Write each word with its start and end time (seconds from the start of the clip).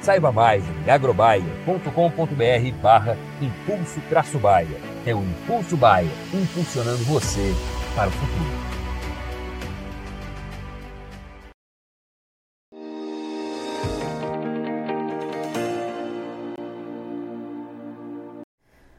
Saiba 0.00 0.32
mais 0.32 0.64
em 0.66 0.90
agrobaia.com.br 0.90 2.82
barra 2.82 3.18
Impulso 3.40 4.00
Traço 4.08 4.38
Baia. 4.38 4.80
É 5.04 5.14
o 5.14 5.22
Impulso 5.22 5.76
Baia, 5.76 6.08
impulsionando 6.32 7.04
você 7.04 7.54
para 7.94 8.08
o 8.08 8.10
futuro. 8.10 8.70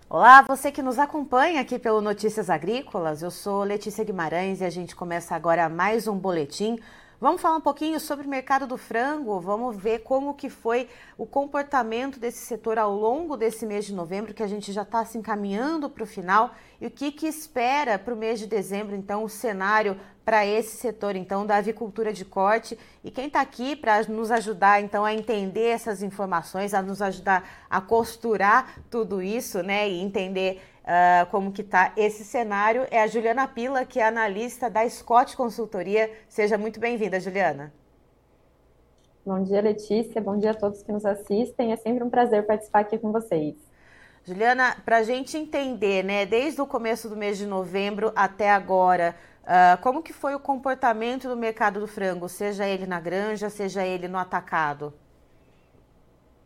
Olá, 0.08 0.44
você 0.44 0.72
que 0.72 0.84
nos 0.84 1.00
acompanha 1.00 1.62
aqui 1.62 1.80
pelo 1.80 2.00
Notícias 2.00 2.50
Agrícolas. 2.50 3.24
Eu 3.24 3.32
sou 3.32 3.64
Letícia 3.64 4.04
Guimarães 4.04 4.62
e 4.62 4.66
a 4.66 4.70
gente 4.70 4.96
começa 4.96 5.34
agora 5.34 5.68
mais 5.68 6.08
um 6.08 6.16
boletim 6.16 6.78
Vamos 7.22 7.40
falar 7.40 7.58
um 7.58 7.62
pouquinho 7.62 8.00
sobre 8.00 8.26
o 8.26 8.30
mercado 8.30 8.66
do 8.66 8.80
frango, 8.80 9.40
vamos 9.40 9.78
ver 9.78 10.00
como 10.00 10.34
que 10.34 10.50
foi 10.50 10.90
o 11.16 11.24
comportamento 11.24 12.20
desse 12.20 12.40
setor 12.40 12.80
ao 12.80 12.96
longo 12.96 13.38
desse 13.38 13.64
mês 13.64 13.86
de 13.86 13.94
novembro, 13.94 14.34
que 14.34 14.42
a 14.42 14.48
gente 14.48 14.74
já 14.74 14.82
está 14.82 15.06
se 15.06 15.20
encaminhando 15.20 15.88
para 15.88 16.04
o 16.04 16.08
final, 16.08 16.50
e 16.82 16.88
o 16.88 16.90
que, 16.90 17.12
que 17.12 17.28
espera 17.28 18.00
para 18.00 18.12
o 18.12 18.18
mês 18.18 18.40
de 18.40 18.48
dezembro, 18.48 18.96
então, 18.96 19.24
o 19.24 19.30
cenário 19.30 20.00
para 20.26 20.48
esse 20.48 20.78
setor, 20.78 21.16
então, 21.16 21.46
da 21.46 21.58
avicultura 21.58 22.12
de 22.12 22.26
corte. 22.26 22.76
E 23.04 23.12
quem 23.12 23.28
está 23.28 23.40
aqui 23.40 23.76
para 23.76 24.02
nos 24.06 24.32
ajudar, 24.32 24.82
então, 24.82 25.06
a 25.06 25.14
entender 25.14 25.68
essas 25.68 26.02
informações, 26.02 26.74
a 26.74 26.82
nos 26.82 27.04
ajudar 27.04 27.68
a 27.70 27.80
costurar 27.80 28.80
tudo 28.90 29.22
isso, 29.22 29.62
né, 29.62 29.88
e 29.88 30.00
entender 30.00 30.60
uh, 30.92 31.26
como 31.32 31.52
que 31.52 31.62
está 31.62 31.94
esse 31.96 32.26
cenário 32.26 32.86
é 32.92 33.02
a 33.02 33.08
Juliana 33.08 33.48
Pila, 33.48 33.86
que 33.86 34.00
é 34.00 34.06
analista 34.06 34.70
da 34.70 34.88
Scott 34.90 35.38
Consultoria. 35.38 36.12
Seja 36.28 36.58
muito 36.58 36.80
bem-vinda, 36.80 37.20
Juliana. 37.20 37.74
Bom 39.26 39.42
dia, 39.44 39.62
Letícia. 39.62 40.20
Bom 40.20 40.38
dia 40.38 40.52
a 40.52 40.54
todos 40.54 40.84
que 40.84 40.92
nos 40.92 41.06
assistem. 41.06 41.72
É 41.72 41.78
sempre 41.78 42.04
um 42.04 42.10
prazer 42.10 42.46
participar 42.46 42.80
aqui 42.80 42.98
com 42.98 43.12
vocês. 43.12 43.56
Juliana, 44.24 44.76
para 44.86 44.98
a 44.98 45.04
gente 45.04 45.38
entender, 45.38 46.04
né, 46.04 46.26
desde 46.26 46.62
o 46.62 46.68
começo 46.68 47.10
do 47.10 47.16
mês 47.16 47.38
de 47.38 47.48
novembro 47.48 48.12
até 48.16 48.52
agora, 48.52 49.16
uh, 49.44 49.82
como 49.82 50.04
que 50.04 50.14
foi 50.14 50.36
o 50.36 50.40
comportamento 50.40 51.28
do 51.28 51.36
mercado 51.36 51.80
do 51.80 51.88
frango, 51.88 52.30
seja 52.30 52.68
ele 52.68 52.86
na 52.86 53.00
granja, 53.00 53.50
seja 53.50 53.84
ele 53.84 54.08
no 54.08 54.20
atacado? 54.20 54.94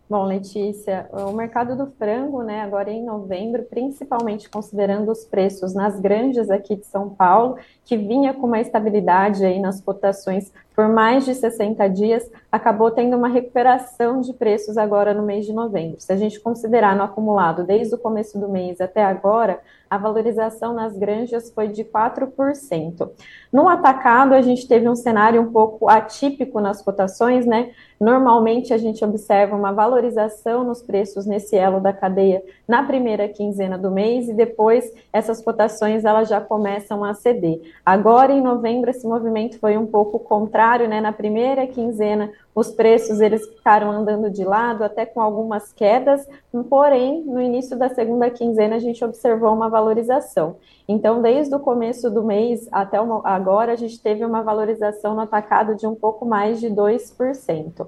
Bom, 0.08 0.24
Letícia, 0.26 1.10
o 1.12 1.32
mercado 1.32 1.76
do 1.76 1.88
frango, 1.94 2.44
né, 2.44 2.62
agora 2.62 2.92
em 2.92 3.04
novembro, 3.04 3.64
principalmente 3.64 4.48
considerando 4.48 5.12
os 5.12 5.26
preços 5.26 5.74
nas 5.74 6.00
granjas 6.00 6.52
aqui 6.52 6.76
de 6.76 6.86
São 6.86 7.10
Paulo, 7.10 7.58
que 7.84 7.98
vinha 7.98 8.32
com 8.32 8.46
uma 8.46 8.62
estabilidade 8.62 9.44
aí 9.44 9.60
nas 9.60 9.82
cotações 9.82 10.54
por 10.76 10.90
mais 10.90 11.26
de 11.26 11.34
60 11.34 11.88
dias, 11.90 12.30
acabou 12.52 12.92
tendo 12.92 13.16
uma 13.16 13.30
recuperação 13.30 14.20
de 14.20 14.34
preços 14.34 14.78
agora 14.78 15.14
no 15.14 15.24
mês 15.24 15.46
de 15.46 15.54
novembro. 15.54 16.00
Se 16.00 16.12
a 16.12 16.18
gente 16.18 16.40
considerar 16.40 16.96
no 16.96 17.04
acumulado 17.04 17.64
desde 17.64 17.96
o 17.96 17.98
começo 17.98 18.38
do 18.40 18.50
mês 18.50 18.82
até 18.82 19.04
agora, 19.04 19.62
a 19.90 19.98
valorização 19.98 20.74
nas 20.74 20.98
granjas 20.98 21.52
foi 21.52 21.68
de 21.68 21.84
4%. 21.84 23.10
No 23.52 23.70
atacado, 23.70 24.34
a 24.34 24.42
gente 24.42 24.68
teve 24.68 24.90
um 24.90 24.96
cenário 24.96 25.42
um 25.42 25.52
pouco 25.52 25.88
atípico 25.88 26.60
nas 26.60 26.82
cotações, 26.82 27.46
né? 27.46 27.72
Normalmente 28.00 28.74
a 28.74 28.78
gente 28.78 29.06
observa 29.06 29.56
uma 29.56 29.72
valorização 29.72 30.64
nos 30.64 30.82
preços 30.82 31.26
nesse 31.26 31.56
elo 31.56 31.80
da 31.80 31.94
cadeia 31.94 32.44
na 32.68 32.84
primeira 32.84 33.30
quinzena 33.30 33.78
do 33.78 33.90
mês 33.90 34.28
e 34.28 34.34
depois 34.34 34.92
essas 35.14 35.42
cotações 35.42 36.04
elas 36.04 36.28
já 36.28 36.42
começam 36.42 37.04
a 37.04 37.14
ceder. 37.14 37.62
Agora 37.86 38.34
em 38.34 38.42
novembro 38.42 38.90
esse 38.90 39.08
movimento 39.08 39.60
foi 39.60 39.78
um 39.78 39.86
pouco 39.86 40.20
contrário, 40.20 40.65
né? 40.88 41.00
Na 41.00 41.14
primeira 41.14 41.68
quinzena 41.68 42.32
os 42.54 42.72
preços 42.72 43.20
eles 43.20 43.46
ficaram 43.48 43.92
andando 43.92 44.30
de 44.32 44.44
lado, 44.44 44.84
até 44.84 45.06
com 45.06 45.22
algumas 45.22 45.72
quedas, 45.74 46.26
porém, 46.70 47.24
no 47.26 47.42
início 47.42 47.78
da 47.78 47.90
segunda 47.90 48.30
quinzena 48.30 48.78
a 48.78 48.80
gente 48.80 49.04
observou 49.04 49.54
uma 49.54 49.70
valorização. 49.70 50.58
Então, 50.88 51.22
desde 51.22 51.54
o 51.54 51.60
começo 51.60 52.10
do 52.10 52.24
mês 52.24 52.68
até 52.72 52.98
agora, 53.24 53.74
a 53.74 53.76
gente 53.76 54.02
teve 54.02 54.24
uma 54.26 54.42
valorização 54.42 55.16
no 55.16 55.22
atacado 55.22 55.76
de 55.76 55.86
um 55.86 55.96
pouco 55.96 56.26
mais 56.26 56.60
de 56.60 56.68
2%. 56.70 57.88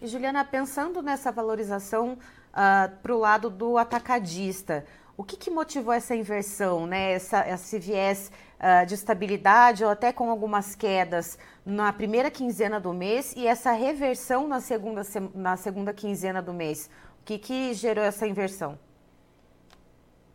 E 0.00 0.06
Juliana, 0.06 0.44
pensando 0.44 1.02
nessa 1.02 1.32
valorização 1.32 2.12
uh, 2.12 2.18
ah, 2.52 2.90
para 3.02 3.14
o 3.14 3.18
lado 3.18 3.50
do 3.50 3.78
atacadista, 3.78 4.84
o 5.16 5.24
que, 5.24 5.36
que, 5.36 5.50
motivou 5.50 5.92
essa 5.92 6.14
inversão, 6.14 6.86
né? 6.86 7.12
Essa, 7.12 7.48
esse 7.48 7.78
viés 7.78 8.30
uh, 8.64 8.86
de 8.86 8.94
estabilidade 8.94 9.84
ou 9.84 9.90
até 9.90 10.10
com 10.12 10.30
algumas 10.30 10.74
quedas 10.74 11.38
na 11.66 11.92
primeira 11.92 12.30
quinzena 12.30 12.80
do 12.80 12.94
mês 12.94 13.34
e 13.36 13.46
essa 13.46 13.72
reversão 13.72 14.48
na 14.48 14.60
segunda, 14.60 15.02
na 15.34 15.56
segunda 15.56 15.92
quinzena 15.92 16.40
do 16.40 16.54
mês. 16.54 16.88
O 17.20 17.24
que, 17.24 17.38
que 17.38 17.74
gerou 17.74 18.04
essa 18.04 18.26
inversão? 18.26 18.78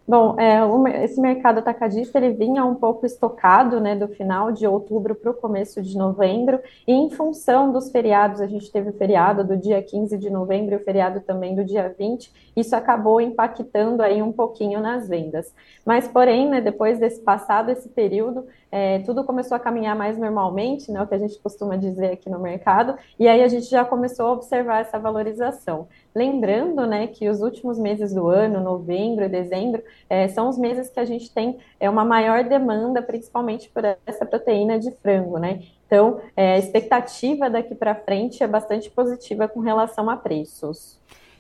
Bom, 0.10 0.36
é, 0.40 1.04
esse 1.04 1.22
mercado 1.22 1.60
atacadista 1.60 2.18
ele 2.18 2.34
vinha 2.34 2.66
um 2.66 2.74
pouco 2.74 3.06
estocado, 3.06 3.80
né, 3.80 3.96
do 3.96 4.08
final 4.08 4.52
de 4.52 4.66
outubro 4.66 5.14
para 5.14 5.30
o 5.30 5.36
começo 5.36 5.84
de 5.84 5.96
novembro, 5.96 6.60
e 6.88 6.92
em 6.92 7.12
função 7.12 7.72
dos 7.72 7.92
feriados, 7.92 8.42
a 8.42 8.48
gente 8.48 8.72
teve 8.72 8.90
o 8.90 8.94
feriado 8.94 9.44
do 9.44 9.56
dia 9.56 9.84
15 9.84 10.18
de 10.18 10.32
novembro 10.32 10.74
e 10.74 10.78
o 10.78 10.84
feriado 10.84 11.20
também 11.20 11.54
do 11.54 11.64
dia 11.64 11.94
20, 11.96 12.34
isso 12.56 12.76
acabou 12.76 13.22
impactando 13.22 14.02
aí 14.02 14.20
um 14.20 14.32
pouquinho 14.32 14.82
nas 14.82 15.08
vendas. 15.08 15.54
Mas, 15.86 16.08
porém, 16.08 16.50
né, 16.50 16.60
depois 16.60 16.98
desse 16.98 17.22
passado 17.22 17.70
esse 17.70 17.88
período, 17.88 18.48
é, 18.72 19.00
tudo 19.00 19.24
começou 19.24 19.56
a 19.56 19.60
caminhar 19.60 19.96
mais 19.96 20.18
normalmente, 20.18 20.92
né, 20.92 21.02
o 21.02 21.08
que 21.08 21.16
a 21.16 21.18
gente 21.18 21.40
costuma 21.40 21.76
dizer 21.76 22.12
aqui 22.12 22.30
no 22.30 22.40
mercado, 22.40 22.96
e 23.18 23.28
aí 23.28 23.42
a 23.44 23.48
gente 23.48 23.66
já 23.66 23.84
começou 23.84 24.28
a 24.28 24.32
observar 24.32 24.82
essa 24.82 25.00
valorização. 25.00 25.88
Lembrando 26.14 26.86
né, 26.86 27.08
que 27.08 27.30
os 27.30 27.42
últimos 27.42 27.80
meses 27.80 28.14
do 28.14 28.28
ano, 28.28 28.62
novembro 28.62 29.26
e 29.26 29.30
dezembro, 29.30 29.84
é, 30.10 30.28
são 30.28 30.50
os 30.50 30.58
meses 30.58 30.90
que 30.90 31.00
a 31.00 31.06
gente 31.06 31.34
tem 31.34 31.58
é, 31.80 31.90
uma 31.90 32.06
maior 32.06 32.44
demanda, 32.44 33.02
principalmente 33.02 33.70
por 33.70 33.84
essa 34.06 34.26
proteína 34.26 34.80
de 34.80 34.92
frango, 34.92 35.38
né? 35.38 35.62
Então, 35.86 36.22
é, 36.38 36.54
a 36.54 36.58
expectativa 36.60 37.50
daqui 37.50 37.74
para 37.74 37.96
frente 37.96 38.44
é 38.44 38.48
bastante 38.48 38.92
positiva 38.92 39.48
com 39.48 39.60
relação 39.60 40.08
a 40.08 40.16
preços. 40.16 41.00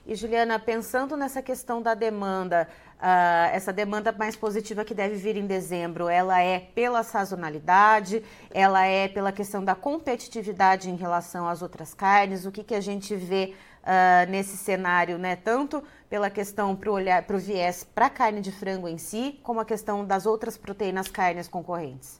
E 0.10 0.16
Juliana, 0.16 0.58
pensando 0.58 1.16
nessa 1.16 1.40
questão 1.40 1.84
da 1.84 1.94
demanda, 1.94 2.68
uh, 2.96 3.54
essa 3.54 3.72
demanda 3.72 4.12
mais 4.12 4.36
positiva 4.36 4.84
que 4.84 4.96
deve 4.96 5.14
vir 5.14 5.38
em 5.38 5.46
dezembro, 5.46 6.10
ela 6.10 6.42
é 6.42 6.60
pela 6.60 7.04
sazonalidade, 7.04 8.24
ela 8.50 8.84
é 8.88 9.08
pela 9.08 9.32
questão 9.32 9.64
da 9.64 9.76
competitividade 9.76 10.90
em 10.90 10.96
relação 10.96 11.48
às 11.48 11.62
outras 11.62 11.94
carnes, 11.94 12.44
o 12.44 12.52
que, 12.52 12.64
que 12.64 12.74
a 12.74 12.82
gente 12.82 13.16
vê 13.16 13.54
uh, 13.84 14.32
nesse 14.32 14.58
cenário, 14.58 15.20
né? 15.20 15.36
Tanto 15.36 15.84
pela 16.10 16.32
questão 16.32 16.76
para 16.76 17.22
para 17.22 17.36
o 17.36 17.40
viés 17.40 17.84
para 17.84 18.08
a 18.08 18.10
carne 18.10 18.42
de 18.42 18.52
frango 18.52 18.88
em 18.88 18.98
si, 18.98 19.40
como 19.44 19.60
a 19.60 19.66
questão 19.66 20.04
das 20.04 20.26
outras 20.26 20.58
proteínas 20.58 21.08
carnes 21.08 21.48
concorrentes. 21.48 22.20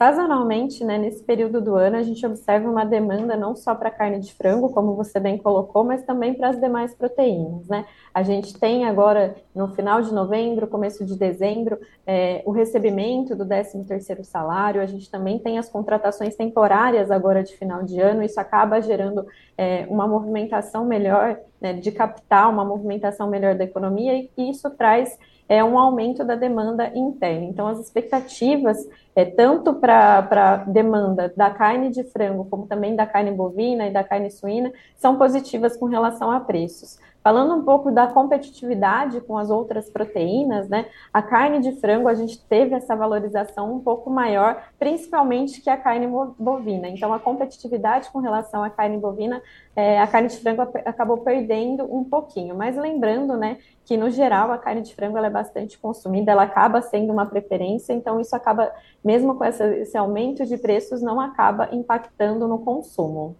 Sazonalmente, 0.00 0.82
né, 0.82 0.96
nesse 0.96 1.22
período 1.22 1.60
do 1.60 1.74
ano, 1.74 1.98
a 1.98 2.02
gente 2.02 2.24
observa 2.24 2.70
uma 2.70 2.86
demanda 2.86 3.36
não 3.36 3.54
só 3.54 3.74
para 3.74 3.90
carne 3.90 4.18
de 4.18 4.32
frango, 4.32 4.70
como 4.70 4.96
você 4.96 5.20
bem 5.20 5.36
colocou, 5.36 5.84
mas 5.84 6.02
também 6.04 6.32
para 6.32 6.48
as 6.48 6.58
demais 6.58 6.94
proteínas, 6.94 7.68
né? 7.68 7.84
A 8.14 8.22
gente 8.22 8.58
tem 8.58 8.86
agora, 8.86 9.36
no 9.54 9.68
final 9.74 10.00
de 10.00 10.10
novembro, 10.10 10.66
começo 10.66 11.04
de 11.04 11.18
dezembro, 11.18 11.78
é, 12.06 12.42
o 12.46 12.50
recebimento 12.50 13.36
do 13.36 13.44
13º 13.44 14.24
salário, 14.24 14.80
a 14.80 14.86
gente 14.86 15.10
também 15.10 15.38
tem 15.38 15.58
as 15.58 15.68
contratações 15.68 16.34
temporárias 16.34 17.10
agora 17.10 17.42
de 17.42 17.54
final 17.54 17.82
de 17.82 18.00
ano, 18.00 18.22
isso 18.22 18.40
acaba 18.40 18.80
gerando 18.80 19.26
é, 19.54 19.86
uma 19.90 20.08
movimentação 20.08 20.86
melhor 20.86 21.38
né, 21.60 21.74
de 21.74 21.92
capital, 21.92 22.50
uma 22.50 22.64
movimentação 22.64 23.28
melhor 23.28 23.54
da 23.54 23.64
economia, 23.64 24.14
e 24.14 24.50
isso 24.50 24.70
traz 24.70 25.18
é 25.50 25.64
um 25.64 25.76
aumento 25.76 26.24
da 26.24 26.36
demanda 26.36 26.92
interna. 26.94 27.44
Então, 27.44 27.66
as 27.66 27.80
expectativas, 27.80 28.88
é, 29.16 29.24
tanto 29.24 29.74
para 29.74 30.28
a 30.30 30.56
demanda 30.58 31.32
da 31.36 31.50
carne 31.50 31.90
de 31.90 32.04
frango, 32.04 32.46
como 32.48 32.68
também 32.68 32.94
da 32.94 33.04
carne 33.04 33.32
bovina 33.32 33.88
e 33.88 33.92
da 33.92 34.04
carne 34.04 34.30
suína, 34.30 34.72
são 34.96 35.18
positivas 35.18 35.76
com 35.76 35.86
relação 35.86 36.30
a 36.30 36.38
preços. 36.38 37.00
Falando 37.30 37.54
um 37.54 37.62
pouco 37.62 37.92
da 37.92 38.08
competitividade 38.08 39.20
com 39.20 39.38
as 39.38 39.50
outras 39.50 39.88
proteínas, 39.88 40.68
né? 40.68 40.86
A 41.12 41.22
carne 41.22 41.60
de 41.60 41.70
frango 41.80 42.08
a 42.08 42.14
gente 42.14 42.44
teve 42.48 42.74
essa 42.74 42.96
valorização 42.96 43.72
um 43.72 43.78
pouco 43.78 44.10
maior, 44.10 44.60
principalmente 44.80 45.60
que 45.60 45.70
a 45.70 45.76
carne 45.76 46.08
bovina. 46.36 46.88
Então, 46.88 47.12
a 47.12 47.20
competitividade 47.20 48.10
com 48.10 48.18
relação 48.18 48.64
à 48.64 48.68
carne 48.68 48.98
bovina, 48.98 49.40
é, 49.76 50.00
a 50.00 50.08
carne 50.08 50.26
de 50.26 50.38
frango 50.38 50.62
acabou 50.62 51.18
perdendo 51.18 51.84
um 51.84 52.02
pouquinho. 52.02 52.56
Mas 52.56 52.76
lembrando, 52.76 53.36
né, 53.36 53.58
que 53.84 53.96
no 53.96 54.10
geral 54.10 54.50
a 54.50 54.58
carne 54.58 54.82
de 54.82 54.92
frango 54.92 55.16
é 55.16 55.30
bastante 55.30 55.78
consumida, 55.78 56.32
ela 56.32 56.42
acaba 56.42 56.82
sendo 56.82 57.12
uma 57.12 57.26
preferência, 57.26 57.92
então 57.92 58.20
isso 58.20 58.34
acaba, 58.34 58.72
mesmo 59.04 59.36
com 59.36 59.44
essa, 59.44 59.68
esse 59.76 59.96
aumento 59.96 60.44
de 60.44 60.58
preços, 60.58 61.00
não 61.00 61.20
acaba 61.20 61.68
impactando 61.70 62.48
no 62.48 62.58
consumo. 62.58 63.36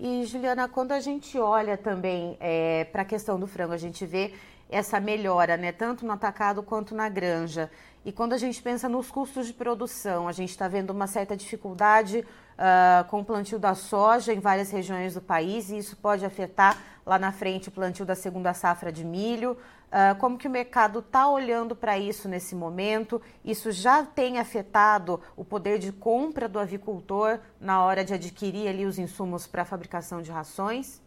E, 0.00 0.24
Juliana, 0.24 0.68
quando 0.68 0.92
a 0.92 1.00
gente 1.00 1.36
olha 1.38 1.76
também 1.76 2.36
é, 2.38 2.84
para 2.84 3.02
a 3.02 3.04
questão 3.04 3.38
do 3.38 3.48
frango, 3.48 3.72
a 3.72 3.78
gente 3.78 4.06
vê 4.06 4.32
essa 4.70 5.00
melhora, 5.00 5.56
né, 5.56 5.72
tanto 5.72 6.06
no 6.06 6.12
atacado 6.12 6.62
quanto 6.62 6.94
na 6.94 7.08
granja. 7.08 7.68
E 8.04 8.12
quando 8.12 8.32
a 8.32 8.38
gente 8.38 8.62
pensa 8.62 8.88
nos 8.88 9.10
custos 9.10 9.48
de 9.48 9.52
produção, 9.52 10.28
a 10.28 10.32
gente 10.32 10.50
está 10.50 10.68
vendo 10.68 10.90
uma 10.90 11.06
certa 11.06 11.36
dificuldade 11.36 12.18
uh, 12.20 13.04
com 13.08 13.20
o 13.20 13.24
plantio 13.24 13.58
da 13.58 13.74
soja 13.74 14.32
em 14.32 14.38
várias 14.38 14.70
regiões 14.70 15.14
do 15.14 15.20
país, 15.20 15.68
e 15.70 15.78
isso 15.78 15.96
pode 15.96 16.24
afetar 16.24 16.78
lá 17.04 17.18
na 17.18 17.32
frente 17.32 17.68
o 17.68 17.72
plantio 17.72 18.06
da 18.06 18.14
segunda 18.14 18.54
safra 18.54 18.92
de 18.92 19.04
milho. 19.04 19.56
Uh, 19.88 20.18
como 20.18 20.36
que 20.36 20.46
o 20.46 20.50
mercado 20.50 20.98
está 20.98 21.28
olhando 21.28 21.74
para 21.74 21.98
isso 21.98 22.28
nesse 22.28 22.54
momento? 22.54 23.22
Isso 23.42 23.72
já 23.72 24.04
tem 24.04 24.38
afetado 24.38 25.20
o 25.34 25.44
poder 25.44 25.78
de 25.78 25.90
compra 25.92 26.46
do 26.46 26.58
avicultor 26.58 27.40
na 27.58 27.82
hora 27.82 28.04
de 28.04 28.12
adquirir 28.12 28.68
ali 28.68 28.84
os 28.84 28.98
insumos 28.98 29.46
para 29.46 29.62
a 29.62 29.64
fabricação 29.64 30.20
de 30.20 30.30
rações? 30.30 31.00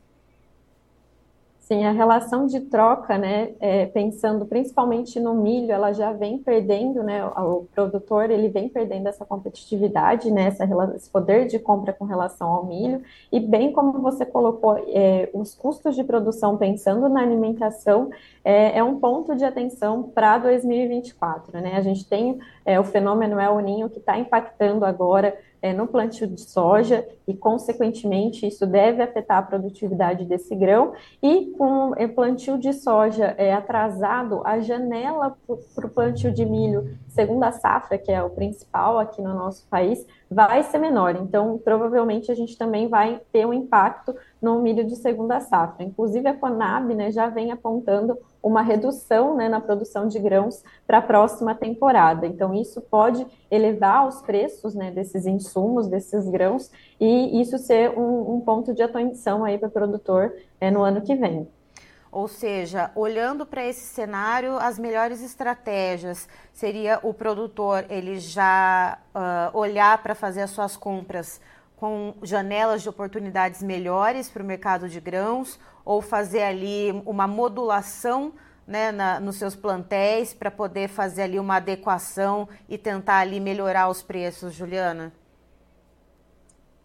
Sim, 1.72 1.86
a 1.86 1.92
relação 1.92 2.48
de 2.48 2.60
troca, 2.60 3.18
né, 3.18 3.54
é, 3.58 3.86
pensando 3.86 4.46
principalmente 4.46 5.22
no 5.22 5.34
milho, 5.34 5.72
ela 5.72 5.94
já 5.94 6.12
vem 6.12 6.38
perdendo, 6.38 7.02
né, 7.02 7.26
o, 7.26 7.66
produtor 7.74 8.30
ele 8.30 8.50
vem 8.50 8.68
perdendo 8.68 9.08
essa 9.08 9.24
competitividade, 9.24 10.30
né, 10.30 10.48
essa, 10.48 10.68
esse 10.94 11.10
poder 11.10 11.48
de 11.48 11.58
compra 11.58 11.94
com 11.94 12.04
relação 12.04 12.50
ao 12.50 12.66
milho, 12.66 13.02
e 13.32 13.40
bem 13.40 13.72
como 13.72 14.02
você 14.02 14.26
colocou, 14.26 14.84
é, 14.90 15.30
os 15.34 15.56
custos 15.56 15.96
de 15.96 16.04
produção 16.04 16.58
pensando 16.58 17.08
na 17.08 17.22
alimentação 17.22 18.10
é, 18.44 18.78
é 18.78 18.84
um 18.84 19.00
ponto 19.00 19.34
de 19.34 19.46
atenção 19.46 20.04
para 20.04 20.40
2024, 20.40 21.62
né, 21.62 21.78
a 21.78 21.82
gente 21.82 22.06
tem 22.06 22.38
é, 22.66 22.82
o 22.82 22.84
fenômeno 22.84 23.40
El 23.40 23.58
Ninho 23.60 23.90
que 23.90 24.00
está 24.00 24.18
impactando 24.18 24.84
agora 24.84 25.38
é, 25.62 25.74
no 25.74 25.88
plantio 25.88 26.28
de 26.28 26.42
soja 26.42 27.08
e, 27.28 27.34
consequentemente, 27.36 28.48
isso 28.48 28.66
deve 28.66 29.02
afetar 29.02 29.38
a 29.38 29.42
produtividade 29.44 30.26
desse 30.26 30.56
grão. 30.56 30.94
E 31.22 31.48
com 31.58 31.92
o 31.92 32.10
plantio 32.10 32.58
de 32.58 32.74
soja 32.74 33.36
é, 33.38 33.54
atrasado, 33.54 34.42
a 34.44 34.60
janela 34.60 35.38
para 35.76 35.86
o 35.86 35.90
plantio 35.90 36.34
de 36.34 36.46
milho, 36.46 36.98
segundo 37.10 37.44
a 37.44 37.52
safra, 37.52 37.98
que 37.98 38.12
é 38.12 38.24
o 38.24 38.30
principal 38.30 38.98
aqui 38.98 39.22
no 39.22 39.34
nosso 39.34 39.68
país, 39.68 40.06
vai 40.30 40.64
ser 40.64 40.80
menor. 40.80 41.16
Então, 41.16 41.60
provavelmente, 41.64 42.32
a 42.32 42.36
gente 42.36 42.58
também 42.58 42.88
vai 42.88 43.22
ter 43.32 43.46
um 43.46 43.54
impacto 43.54 44.16
no 44.42 44.62
milho 44.62 44.86
de 44.86 44.96
segunda 44.96 45.40
safra. 45.40 45.84
Inclusive, 45.84 46.28
a 46.28 46.34
Conab 46.34 46.94
né, 46.96 47.12
já 47.12 47.28
vem 47.28 47.52
apontando 47.52 48.18
uma 48.42 48.62
redução 48.62 49.36
né, 49.36 49.48
na 49.48 49.62
produção 49.62 50.08
de 50.08 50.20
grãos 50.20 50.64
para 50.88 50.98
a 50.98 51.02
próxima 51.02 51.54
temporada. 51.54 52.26
Então, 52.26 52.54
isso 52.54 52.82
pode 52.82 53.26
elevar 53.50 54.08
os 54.08 54.22
preços 54.22 54.74
né, 54.74 54.92
desses 54.92 55.26
insumos, 55.26 55.88
desses 55.88 56.28
grãos, 56.28 56.72
e 57.00 57.40
isso 57.40 57.58
ser 57.58 57.98
um, 57.98 58.36
um 58.36 58.42
ponto 58.42 58.74
de 58.74 58.82
atenção 58.82 59.46
aí 59.46 59.58
para 59.58 59.68
o 59.68 59.72
produtor 59.72 60.34
é, 60.60 60.72
no 60.72 60.82
ano 60.82 61.02
que 61.02 61.16
vem. 61.16 61.48
Ou 62.12 62.28
seja, 62.28 62.92
olhando 62.94 63.46
para 63.46 63.66
esse 63.66 63.86
cenário, 63.86 64.58
as 64.58 64.78
melhores 64.78 65.24
estratégias 65.24 66.28
seria 66.52 67.00
o 67.04 67.14
produtor 67.14 67.86
ele 67.90 68.20
já 68.20 68.98
uh, 69.16 69.58
olhar 69.58 70.04
para 70.04 70.14
fazer 70.14 70.42
as 70.42 70.50
suas 70.50 70.76
compras 70.76 71.40
com 71.82 72.14
janelas 72.22 72.84
de 72.84 72.90
oportunidades 72.90 73.64
melhores 73.64 74.30
para 74.30 74.44
o 74.44 74.46
mercado 74.46 74.88
de 74.88 75.00
grãos 75.00 75.60
ou 75.84 76.00
fazer 76.00 76.44
ali 76.44 76.92
uma 77.08 77.26
modulação 77.26 78.34
né, 78.68 78.92
na, 78.92 79.20
nos 79.20 79.38
seus 79.38 79.56
plantéis 79.56 80.32
para 80.32 80.52
poder 80.52 80.90
fazer 80.90 81.24
ali 81.24 81.40
uma 81.40 81.56
adequação 81.56 82.48
e 82.70 82.78
tentar 82.78 83.18
ali 83.18 83.40
melhorar 83.40 83.90
os 83.90 84.04
preços, 84.04 84.54
Juliana? 84.54 85.12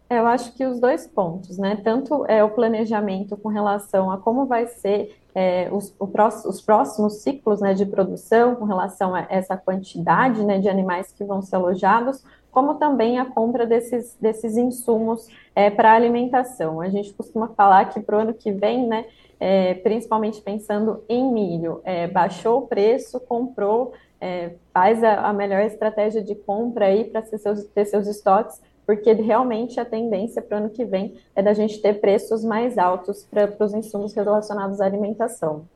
Eu 0.09 0.25
acho 0.25 0.53
que 0.53 0.65
os 0.65 0.79
dois 0.79 1.05
pontos, 1.05 1.59
né? 1.59 1.79
Tanto 1.83 2.25
é 2.25 2.43
o 2.43 2.49
planejamento 2.49 3.37
com 3.37 3.49
relação 3.49 4.09
a 4.09 4.17
como 4.17 4.47
vai 4.47 4.65
ser 4.65 5.15
é, 5.35 5.69
os, 5.71 5.91
próximo, 5.91 6.49
os, 6.49 6.59
próximos 6.59 7.21
ciclos 7.21 7.61
né, 7.61 7.75
de 7.75 7.85
produção, 7.85 8.55
com 8.55 8.65
relação 8.65 9.13
a 9.13 9.27
essa 9.29 9.55
quantidade 9.55 10.43
né, 10.43 10.57
de 10.57 10.67
animais 10.67 11.11
que 11.11 11.23
vão 11.23 11.43
ser 11.43 11.57
alojados, 11.57 12.23
como 12.57 12.73
também 12.73 13.19
a 13.19 13.25
compra 13.25 13.67
desses, 13.67 14.17
desses 14.19 14.57
insumos 14.57 15.27
é, 15.55 15.69
para 15.69 15.93
alimentação. 15.93 16.81
A 16.81 16.89
gente 16.89 17.13
costuma 17.13 17.49
falar 17.49 17.85
que 17.85 17.99
para 17.99 18.17
o 18.17 18.19
ano 18.19 18.33
que 18.33 18.51
vem, 18.51 18.87
né, 18.87 19.05
é, 19.39 19.75
principalmente 19.75 20.41
pensando 20.41 21.03
em 21.07 21.31
milho, 21.31 21.81
é, 21.83 22.07
baixou 22.07 22.63
o 22.63 22.67
preço, 22.67 23.19
comprou, 23.19 23.93
é, 24.19 24.55
faz 24.73 25.03
a, 25.03 25.27
a, 25.27 25.33
melhor 25.33 25.61
estratégia 25.61 26.19
de 26.19 26.33
compra 26.33 26.87
aí 26.87 27.03
para 27.03 27.21
ter 27.21 27.37
seus, 27.37 27.63
ter 27.65 27.85
seus 27.85 28.07
estoques, 28.07 28.59
porque 28.87 29.13
realmente 29.13 29.79
a 29.79 29.85
tendência 29.85 30.41
para 30.41 30.57
o 30.57 30.61
ano 30.61 30.71
que 30.71 30.83
vem 30.83 31.13
é 31.35 31.43
da 31.43 31.53
gente 31.53 31.79
ter 31.79 32.01
preços 32.01 32.43
mais 32.43 32.75
altos 32.79 33.23
para 33.23 33.53
os 33.59 33.73
insumos 33.75 34.15
relacionados 34.15 34.81
à 34.81 34.85
alimentação. 34.87 35.67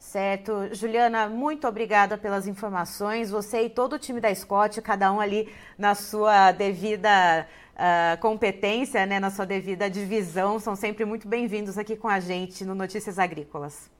Certo. 0.00 0.74
Juliana, 0.74 1.28
muito 1.28 1.68
obrigada 1.68 2.16
pelas 2.16 2.48
informações. 2.48 3.30
Você 3.30 3.64
e 3.64 3.70
todo 3.70 3.92
o 3.92 3.98
time 3.98 4.18
da 4.18 4.34
Scott, 4.34 4.80
cada 4.80 5.12
um 5.12 5.20
ali 5.20 5.46
na 5.78 5.94
sua 5.94 6.52
devida 6.52 7.46
uh, 7.76 8.18
competência, 8.18 9.04
né, 9.04 9.20
na 9.20 9.30
sua 9.30 9.44
devida 9.44 9.90
divisão, 9.90 10.58
são 10.58 10.74
sempre 10.74 11.04
muito 11.04 11.28
bem-vindos 11.28 11.76
aqui 11.76 11.96
com 11.96 12.08
a 12.08 12.18
gente 12.18 12.64
no 12.64 12.74
Notícias 12.74 13.18
Agrícolas. 13.18 13.90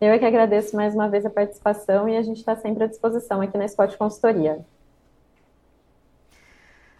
Eu 0.00 0.08
é 0.08 0.18
que 0.18 0.24
agradeço 0.24 0.74
mais 0.74 0.94
uma 0.94 1.08
vez 1.08 1.26
a 1.26 1.30
participação 1.30 2.08
e 2.08 2.16
a 2.16 2.22
gente 2.22 2.38
está 2.38 2.56
sempre 2.56 2.84
à 2.84 2.86
disposição 2.86 3.42
aqui 3.42 3.56
na 3.56 3.68
Scott 3.68 3.96
Consultoria. 3.98 4.64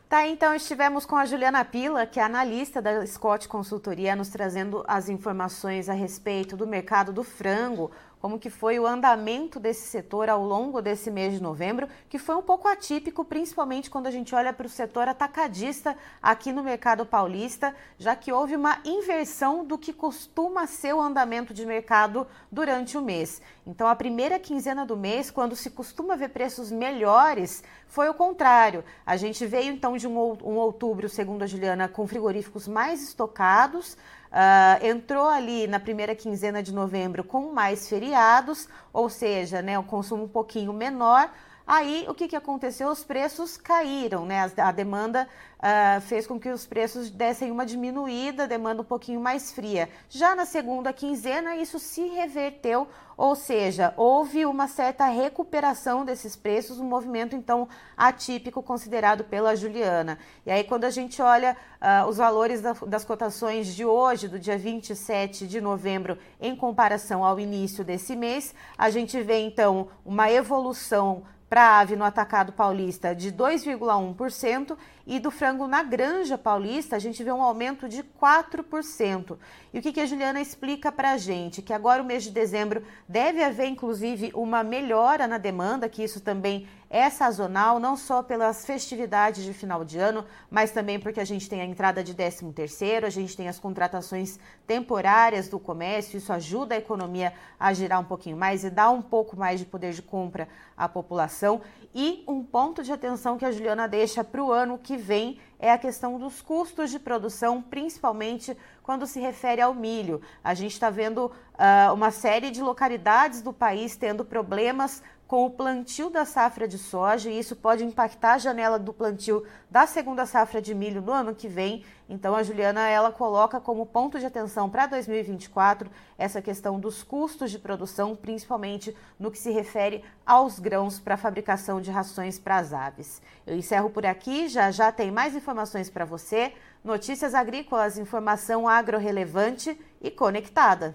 Tá, 0.08 0.24
então 0.24 0.54
estivemos 0.54 1.04
com 1.04 1.16
a 1.16 1.26
Juliana 1.26 1.64
Pila, 1.64 2.06
que 2.06 2.20
é 2.20 2.22
analista 2.22 2.80
da 2.80 3.04
Scott 3.04 3.48
Consultoria, 3.48 4.14
nos 4.14 4.28
trazendo 4.28 4.84
as 4.86 5.08
informações 5.08 5.88
a 5.88 5.92
respeito 5.92 6.56
do 6.56 6.64
mercado 6.64 7.12
do 7.12 7.24
frango, 7.24 7.90
como 8.20 8.38
que 8.38 8.50
foi 8.50 8.78
o 8.78 8.86
andamento 8.86 9.60
desse 9.60 9.86
setor 9.86 10.28
ao 10.28 10.42
longo 10.42 10.80
desse 10.80 11.10
mês 11.10 11.34
de 11.34 11.42
novembro, 11.42 11.88
que 12.08 12.18
foi 12.18 12.34
um 12.34 12.42
pouco 12.42 12.66
atípico, 12.66 13.24
principalmente 13.24 13.90
quando 13.90 14.06
a 14.06 14.10
gente 14.10 14.34
olha 14.34 14.52
para 14.52 14.66
o 14.66 14.70
setor 14.70 15.06
atacadista 15.06 15.96
aqui 16.22 16.52
no 16.52 16.62
mercado 16.62 17.04
paulista, 17.04 17.74
já 17.98 18.16
que 18.16 18.32
houve 18.32 18.56
uma 18.56 18.78
inversão 18.84 19.64
do 19.64 19.76
que 19.76 19.92
costuma 19.92 20.66
ser 20.66 20.94
o 20.94 21.00
andamento 21.00 21.52
de 21.52 21.66
mercado 21.66 22.26
durante 22.50 22.96
o 22.96 23.02
mês. 23.02 23.40
Então, 23.66 23.86
a 23.88 23.96
primeira 23.96 24.38
quinzena 24.38 24.86
do 24.86 24.96
mês, 24.96 25.30
quando 25.30 25.56
se 25.56 25.70
costuma 25.70 26.16
ver 26.16 26.28
preços 26.30 26.70
melhores, 26.70 27.62
foi 27.88 28.08
o 28.08 28.14
contrário. 28.14 28.84
A 29.04 29.16
gente 29.16 29.44
veio 29.46 29.72
então 29.72 29.96
de 29.96 30.06
um, 30.06 30.16
um 30.16 30.56
outubro, 30.56 31.08
segundo 31.08 31.42
a 31.42 31.46
Juliana, 31.46 31.88
com 31.88 32.06
frigoríficos 32.06 32.68
mais 32.68 33.02
estocados, 33.02 33.96
Uh, 34.30 34.84
entrou 34.84 35.28
ali 35.28 35.66
na 35.66 35.80
primeira 35.80 36.14
quinzena 36.14 36.62
de 36.62 36.72
novembro 36.72 37.24
com 37.24 37.52
mais 37.52 37.88
feriados, 37.88 38.68
ou 38.92 39.08
seja, 39.08 39.62
né, 39.62 39.78
o 39.78 39.82
consumo 39.82 40.24
um 40.24 40.28
pouquinho 40.28 40.72
menor. 40.72 41.30
Aí 41.66 42.06
o 42.08 42.14
que, 42.14 42.28
que 42.28 42.36
aconteceu? 42.36 42.88
Os 42.88 43.02
preços 43.02 43.56
caíram, 43.56 44.24
né? 44.24 44.48
A, 44.56 44.70
demanda 44.70 45.28
uh, 45.58 46.00
fez 46.02 46.24
com 46.24 46.38
que 46.38 46.48
os 46.48 46.64
preços 46.64 47.10
dessem 47.10 47.50
uma 47.50 47.66
diminuída, 47.66 48.46
demanda 48.46 48.82
um 48.82 48.84
pouquinho 48.84 49.20
mais 49.20 49.50
fria. 49.50 49.88
Já 50.08 50.36
na 50.36 50.44
segunda 50.44 50.92
quinzena, 50.92 51.56
isso 51.56 51.80
se 51.80 52.06
reverteu, 52.06 52.86
ou 53.16 53.34
seja, 53.34 53.92
houve 53.96 54.46
uma 54.46 54.68
certa 54.68 55.06
recuperação 55.06 56.04
desses 56.04 56.36
preços, 56.36 56.78
um 56.78 56.84
movimento 56.84 57.34
então 57.34 57.68
atípico 57.96 58.62
considerado 58.62 59.24
pela 59.24 59.56
Juliana. 59.56 60.20
E 60.44 60.52
aí, 60.52 60.62
quando 60.62 60.84
a 60.84 60.90
gente 60.90 61.20
olha 61.20 61.56
uh, 61.82 62.08
os 62.08 62.16
valores 62.16 62.60
da, 62.60 62.74
das 62.86 63.04
cotações 63.04 63.74
de 63.74 63.84
hoje, 63.84 64.28
do 64.28 64.38
dia 64.38 64.56
27 64.56 65.48
de 65.48 65.60
novembro, 65.60 66.16
em 66.40 66.54
comparação 66.54 67.24
ao 67.24 67.40
início 67.40 67.82
desse 67.82 68.14
mês, 68.14 68.54
a 68.78 68.88
gente 68.88 69.20
vê 69.20 69.40
então 69.40 69.88
uma 70.04 70.30
evolução 70.30 71.24
para 71.48 71.62
a 71.62 71.78
ave 71.80 71.94
no 71.94 72.04
atacado 72.04 72.52
paulista 72.52 73.14
de 73.14 73.30
2,1% 73.32 74.76
e 75.06 75.20
do 75.20 75.30
frango 75.30 75.68
na 75.68 75.82
granja 75.82 76.36
paulista 76.36 76.96
a 76.96 76.98
gente 76.98 77.22
vê 77.22 77.30
um 77.30 77.42
aumento 77.42 77.88
de 77.88 78.02
4%. 78.02 79.36
E 79.72 79.78
o 79.78 79.82
que, 79.82 79.92
que 79.92 80.00
a 80.00 80.06
Juliana 80.06 80.40
explica 80.40 80.90
para 80.90 81.12
a 81.12 81.16
gente? 81.16 81.62
Que 81.62 81.72
agora 81.72 82.02
o 82.02 82.06
mês 82.06 82.24
de 82.24 82.30
dezembro 82.30 82.82
deve 83.08 83.42
haver 83.42 83.68
inclusive 83.68 84.32
uma 84.34 84.64
melhora 84.64 85.28
na 85.28 85.38
demanda, 85.38 85.88
que 85.88 86.02
isso 86.02 86.20
também 86.20 86.66
é 86.88 87.10
sazonal, 87.10 87.78
não 87.78 87.96
só 87.96 88.22
pelas 88.22 88.64
festividades 88.64 89.44
de 89.44 89.52
final 89.52 89.84
de 89.84 89.98
ano, 89.98 90.24
mas 90.50 90.70
também 90.70 91.00
porque 91.00 91.20
a 91.20 91.24
gente 91.24 91.48
tem 91.48 91.60
a 91.60 91.64
entrada 91.64 92.02
de 92.02 92.14
13 92.14 92.52
terceiro, 92.52 93.06
a 93.06 93.10
gente 93.10 93.36
tem 93.36 93.48
as 93.48 93.58
contratações 93.58 94.38
temporárias 94.66 95.48
do 95.48 95.58
comércio, 95.58 96.16
isso 96.16 96.32
ajuda 96.32 96.74
a 96.74 96.78
economia 96.78 97.32
a 97.58 97.72
girar 97.72 98.00
um 98.00 98.04
pouquinho 98.04 98.36
mais 98.36 98.64
e 98.64 98.70
dá 98.70 98.90
um 98.90 99.02
pouco 99.02 99.36
mais 99.36 99.58
de 99.58 99.66
poder 99.66 99.92
de 99.92 100.02
compra 100.02 100.48
à 100.76 100.88
população. 100.88 101.60
E 101.94 102.22
um 102.28 102.42
ponto 102.42 102.82
de 102.82 102.92
atenção 102.92 103.38
que 103.38 103.44
a 103.44 103.50
Juliana 103.50 103.88
deixa 103.88 104.22
para 104.22 104.42
o 104.42 104.52
ano 104.52 104.78
que 104.78 104.96
vem 104.96 105.40
é 105.58 105.72
a 105.72 105.78
questão 105.78 106.18
dos 106.18 106.42
custos 106.42 106.90
de 106.90 106.98
produção, 106.98 107.62
principalmente 107.62 108.56
quando 108.82 109.06
se 109.06 109.18
refere 109.18 109.60
ao 109.60 109.74
milho. 109.74 110.20
A 110.44 110.54
gente 110.54 110.72
está 110.72 110.90
vendo 110.90 111.26
uh, 111.26 111.92
uma 111.94 112.10
série 112.10 112.50
de 112.50 112.62
localidades 112.62 113.40
do 113.40 113.52
país 113.52 113.96
tendo 113.96 114.24
problemas 114.24 115.02
com 115.26 115.44
o 115.44 115.50
plantio 115.50 116.08
da 116.08 116.24
safra 116.24 116.68
de 116.68 116.78
soja 116.78 117.28
e 117.28 117.38
isso 117.38 117.56
pode 117.56 117.84
impactar 117.84 118.34
a 118.34 118.38
janela 118.38 118.78
do 118.78 118.92
plantio 118.92 119.44
da 119.68 119.86
segunda 119.86 120.24
safra 120.24 120.62
de 120.62 120.74
milho 120.74 121.02
no 121.02 121.12
ano 121.12 121.34
que 121.34 121.48
vem. 121.48 121.84
Então 122.08 122.36
a 122.36 122.42
Juliana 122.44 122.88
ela 122.88 123.10
coloca 123.10 123.60
como 123.60 123.84
ponto 123.84 124.20
de 124.20 124.26
atenção 124.26 124.70
para 124.70 124.86
2024 124.86 125.90
essa 126.16 126.40
questão 126.40 126.78
dos 126.78 127.02
custos 127.02 127.50
de 127.50 127.58
produção, 127.58 128.14
principalmente 128.14 128.96
no 129.18 129.30
que 129.30 129.38
se 129.38 129.50
refere 129.50 130.04
aos 130.24 130.60
grãos 130.60 131.00
para 131.00 131.14
a 131.14 131.18
fabricação 131.18 131.80
de 131.80 131.90
rações 131.90 132.38
para 132.38 132.58
as 132.58 132.72
aves. 132.72 133.20
Eu 133.44 133.56
encerro 133.56 133.90
por 133.90 134.06
aqui, 134.06 134.48
já 134.48 134.70
já 134.70 134.92
tem 134.92 135.10
mais 135.10 135.34
informações 135.34 135.90
para 135.90 136.04
você. 136.04 136.52
Notícias 136.84 137.34
agrícolas, 137.34 137.98
informação 137.98 138.68
agro-relevante 138.68 139.76
e 140.00 140.08
conectada. 140.08 140.94